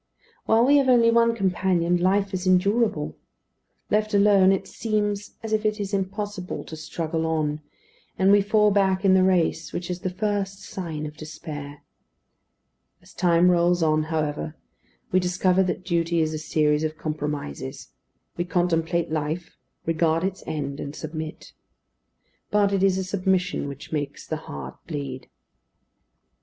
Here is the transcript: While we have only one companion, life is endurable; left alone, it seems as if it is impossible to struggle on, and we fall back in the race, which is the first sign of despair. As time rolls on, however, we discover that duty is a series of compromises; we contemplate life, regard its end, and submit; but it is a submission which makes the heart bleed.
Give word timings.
While 0.47 0.65
we 0.65 0.77
have 0.77 0.89
only 0.89 1.11
one 1.11 1.35
companion, 1.35 1.95
life 1.97 2.33
is 2.33 2.47
endurable; 2.47 3.15
left 3.91 4.15
alone, 4.15 4.51
it 4.51 4.67
seems 4.67 5.35
as 5.43 5.53
if 5.53 5.63
it 5.63 5.79
is 5.79 5.93
impossible 5.93 6.63
to 6.63 6.75
struggle 6.75 7.27
on, 7.27 7.61
and 8.17 8.31
we 8.31 8.41
fall 8.41 8.71
back 8.71 9.05
in 9.05 9.13
the 9.13 9.21
race, 9.21 9.71
which 9.71 9.91
is 9.91 9.99
the 9.99 10.09
first 10.09 10.63
sign 10.63 11.05
of 11.05 11.17
despair. 11.17 11.83
As 12.99 13.13
time 13.13 13.51
rolls 13.51 13.83
on, 13.83 14.01
however, 14.01 14.55
we 15.11 15.19
discover 15.19 15.61
that 15.61 15.85
duty 15.85 16.19
is 16.19 16.33
a 16.33 16.39
series 16.39 16.83
of 16.83 16.97
compromises; 16.97 17.89
we 18.37 18.43
contemplate 18.43 19.11
life, 19.11 19.55
regard 19.85 20.23
its 20.23 20.41
end, 20.47 20.79
and 20.79 20.95
submit; 20.95 21.53
but 22.49 22.73
it 22.73 22.81
is 22.81 22.97
a 22.97 23.03
submission 23.03 23.67
which 23.67 23.91
makes 23.91 24.25
the 24.25 24.37
heart 24.37 24.77
bleed. 24.87 25.29